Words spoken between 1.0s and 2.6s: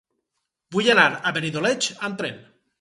a Benidoleig amb tren.